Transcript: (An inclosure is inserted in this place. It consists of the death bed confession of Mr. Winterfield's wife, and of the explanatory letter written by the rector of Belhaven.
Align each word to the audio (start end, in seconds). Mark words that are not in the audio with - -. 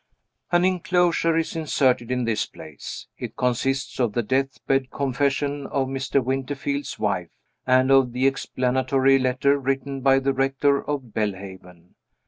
(An 0.51 0.65
inclosure 0.65 1.37
is 1.37 1.55
inserted 1.55 2.09
in 2.09 2.25
this 2.25 2.47
place. 2.47 3.05
It 3.19 3.35
consists 3.37 3.99
of 3.99 4.13
the 4.13 4.23
death 4.23 4.57
bed 4.65 4.89
confession 4.89 5.67
of 5.67 5.89
Mr. 5.89 6.23
Winterfield's 6.23 6.97
wife, 6.97 7.29
and 7.67 7.91
of 7.91 8.11
the 8.11 8.25
explanatory 8.25 9.19
letter 9.19 9.59
written 9.59 10.01
by 10.01 10.17
the 10.17 10.33
rector 10.33 10.83
of 10.89 11.13
Belhaven. 11.13 11.93